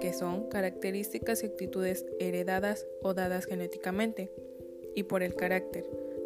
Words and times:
que 0.00 0.12
son 0.12 0.48
características 0.48 1.42
y 1.42 1.46
actitudes 1.46 2.06
heredadas 2.18 2.86
o 3.02 3.14
dadas 3.14 3.46
genéticamente, 3.46 4.30
y 4.94 5.04
por 5.04 5.22
el 5.22 5.34
carácter, 5.34 5.84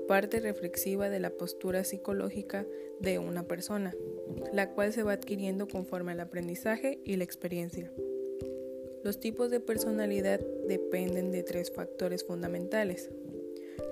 parte 0.09 0.41
reflexiva 0.41 1.09
de 1.09 1.21
la 1.21 1.31
postura 1.31 1.85
psicológica 1.85 2.67
de 3.01 3.19
una 3.19 3.47
persona, 3.47 3.95
la 4.53 4.71
cual 4.73 4.93
se 4.93 5.03
va 5.03 5.13
adquiriendo 5.13 5.69
conforme 5.69 6.13
al 6.13 6.21
aprendizaje 6.21 7.01
y 7.05 7.17
la 7.17 7.25
experiencia. 7.25 7.91
Los 9.03 9.21
tipos 9.21 9.51
de 9.51 9.61
personalidad 9.61 10.41
dependen 10.67 11.31
de 11.31 11.43
tres 11.43 11.71
factores 11.71 12.25
fundamentales. 12.25 13.11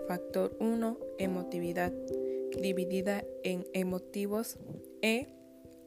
Factor 0.09 0.57
1, 0.59 0.99
emotividad, 1.19 1.93
dividida 2.59 3.25
en 3.43 3.67
emotivos 3.75 4.57
E 5.03 5.29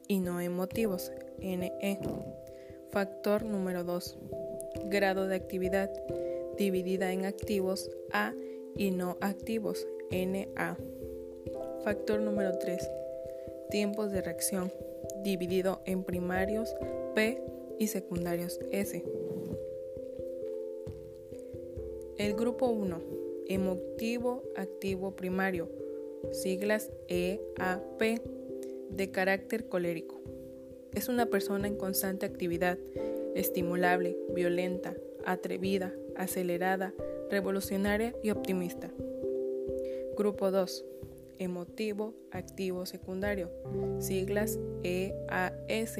y 0.06 0.20
no 0.20 0.40
emotivos, 0.40 1.10
NE. 1.40 2.45
Factor 2.90 3.44
número 3.44 3.84
2. 3.84 4.18
Grado 4.86 5.26
de 5.26 5.36
actividad 5.36 5.90
dividida 6.56 7.12
en 7.12 7.24
activos 7.26 7.90
A 8.12 8.32
y 8.76 8.90
no 8.90 9.16
activos 9.20 9.86
NA. 10.10 10.76
Factor 11.84 12.20
número 12.20 12.58
3. 12.58 12.90
Tiempos 13.70 14.12
de 14.12 14.22
reacción 14.22 14.72
dividido 15.22 15.82
en 15.84 16.04
primarios 16.04 16.74
P 17.14 17.42
y 17.78 17.88
secundarios 17.88 18.58
S. 18.70 19.04
El 22.18 22.34
grupo 22.34 22.68
1. 22.68 23.00
Emotivo 23.48 24.42
activo 24.56 25.14
primario. 25.16 25.68
Siglas 26.32 26.90
EAP 27.08 28.20
de 28.90 29.10
carácter 29.10 29.68
colérico. 29.68 30.20
Es 30.96 31.10
una 31.10 31.26
persona 31.26 31.68
en 31.68 31.76
constante 31.76 32.24
actividad, 32.24 32.78
estimulable, 33.34 34.16
violenta, 34.30 34.94
atrevida, 35.26 35.92
acelerada, 36.16 36.94
revolucionaria 37.30 38.14
y 38.22 38.30
optimista. 38.30 38.90
Grupo 40.16 40.50
2. 40.50 40.86
Emotivo, 41.38 42.14
activo, 42.30 42.86
secundario. 42.86 43.50
Siglas 43.98 44.58
EAS 44.84 45.96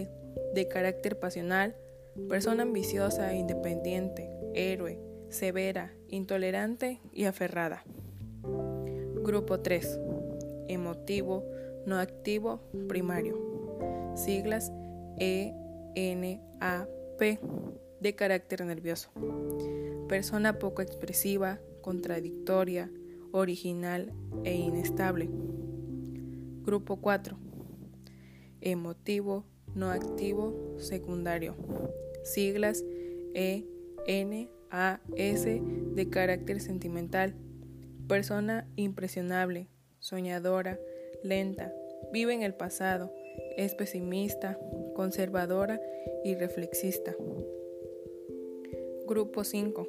de 0.55 0.69
carácter 0.69 1.21
pasional, 1.21 1.77
persona 2.31 2.63
ambiciosa 2.63 3.35
independiente, 3.35 4.31
héroe, 4.55 4.99
severa, 5.29 5.93
intolerante 6.09 7.03
y 7.13 7.25
aferrada. 7.25 7.85
Grupo 9.23 9.61
3. 9.61 10.01
Emotivo, 10.69 11.45
no 11.85 11.99
activo, 11.99 12.63
primario. 12.89 13.37
Siglas 14.15 14.73
ENAP 15.19 16.89
de 18.01 18.15
carácter 18.15 18.65
nervioso. 18.65 19.11
Persona 20.09 20.59
poco 20.59 20.83
expresiva, 20.83 21.61
contradictoria, 21.81 22.91
original 23.33 24.13
e 24.45 24.55
inestable. 24.55 25.29
Grupo 26.63 27.01
4. 27.01 27.39
Emotivo, 28.61 29.45
no 29.75 29.91
activo, 29.91 30.77
secundario. 30.79 31.55
Siglas 32.25 32.85
ENAS 33.35 35.45
de 35.45 36.09
carácter 36.11 36.61
sentimental. 36.61 37.35
Persona 38.09 38.69
impresionable, 38.77 39.69
soñadora, 39.99 40.79
lenta, 41.23 41.73
vive 42.13 42.35
en 42.35 42.43
el 42.43 42.55
pasado, 42.55 43.13
es 43.57 43.75
pesimista, 43.75 44.59
conservadora 44.95 45.81
y 46.25 46.35
reflexista. 46.35 47.15
Grupo 49.07 49.45
5. 49.45 49.89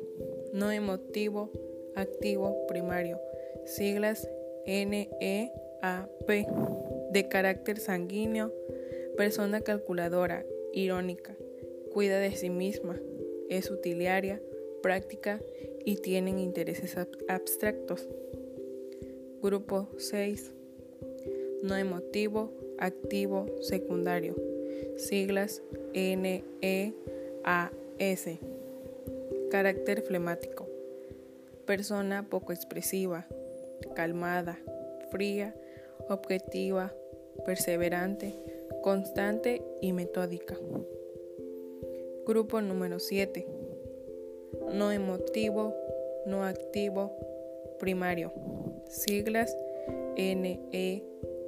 No 0.53 0.72
emotivo, 0.72 1.52
activo, 1.96 2.66
primario. 2.68 3.19
Siglas 3.66 4.30
NEAP. 4.66 5.52
De 7.12 7.28
carácter 7.30 7.80
sanguíneo, 7.80 8.53
persona 9.16 9.62
calculadora, 9.62 10.46
irónica, 10.74 11.36
cuida 11.94 12.19
de 12.19 12.31
sí 12.31 12.50
misma, 12.50 13.00
es 13.50 13.72
utiliaria, 13.72 14.41
práctica 14.81 15.41
y 15.86 15.96
tienen 15.97 16.38
intereses 16.40 16.97
abstractos. 17.28 18.07
Grupo 19.41 19.88
6. 19.97 20.53
No 21.67 21.75
emotivo, 21.75 22.50
activo, 22.78 23.45
secundario. 23.59 24.35
Siglas 24.95 25.61
NEAS. 25.94 26.94
Carácter 29.51 30.01
flemático. 30.03 30.66
Persona 31.66 32.25
poco 32.29 32.53
expresiva, 32.53 33.27
calmada, 33.97 34.57
fría, 35.11 35.53
objetiva, 36.07 36.94
perseverante, 37.45 38.33
constante 38.81 39.61
y 39.81 39.91
metódica. 39.91 40.56
Grupo 42.25 42.61
número 42.61 43.00
7. 43.00 43.45
No 44.72 44.94
emotivo, 44.94 45.75
no 46.25 46.45
activo, 46.45 47.11
primario. 47.77 48.31
Siglas 48.88 49.53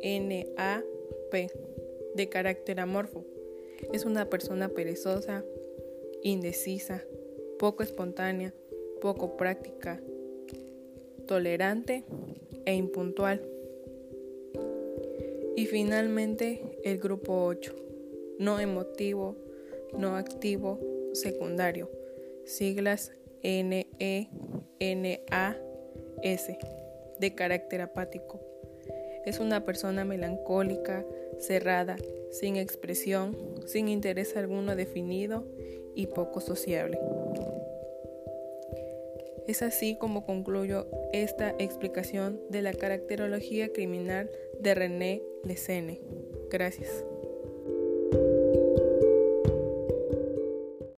NENAP 0.04 0.84
de 2.16 2.30
carácter 2.30 2.80
amorfo. 2.80 3.26
Es 3.94 4.06
una 4.06 4.30
persona 4.30 4.70
perezosa, 4.70 5.44
indecisa, 6.24 7.04
poco 7.58 7.84
espontánea, 7.84 8.54
poco 9.02 9.38
práctica, 9.38 10.02
tolerante 11.28 12.04
e 12.66 12.74
impuntual. 12.74 13.42
Y 15.56 15.66
finalmente 15.66 16.80
el 16.84 17.00
grupo 17.00 17.46
8, 17.46 17.76
no 18.40 18.60
emotivo, 18.60 19.36
no 19.98 20.16
activo, 20.16 20.80
secundario, 21.14 21.90
siglas 22.46 23.12
NENAS, 23.44 24.28
de 27.20 27.36
carácter 27.36 27.82
apático. 27.82 28.49
Es 29.30 29.40
una 29.40 29.64
persona 29.64 30.06
melancólica, 30.06 31.06
cerrada, 31.38 31.98
sin 32.32 32.56
expresión, 32.56 33.38
sin 33.68 33.88
interés 33.88 34.36
alguno 34.36 34.76
definido 34.76 35.46
y 35.94 36.08
poco 36.08 36.42
sociable. 36.42 37.00
Es 39.48 39.62
así 39.62 39.96
como 40.00 40.26
concluyo 40.26 40.88
esta 41.14 41.54
explicación 41.60 42.42
de 42.50 42.64
la 42.64 42.74
caracterología 42.74 43.72
criminal 43.72 44.32
de 44.60 44.74
René 44.74 45.22
Lesene. 45.44 46.02
Gracias. 46.50 47.06